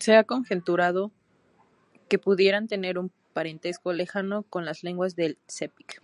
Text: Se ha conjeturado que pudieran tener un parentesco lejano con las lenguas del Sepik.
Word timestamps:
Se 0.00 0.16
ha 0.16 0.24
conjeturado 0.24 1.12
que 2.08 2.18
pudieran 2.18 2.66
tener 2.66 2.98
un 2.98 3.12
parentesco 3.34 3.92
lejano 3.92 4.42
con 4.44 4.64
las 4.64 4.82
lenguas 4.82 5.16
del 5.16 5.36
Sepik. 5.46 6.00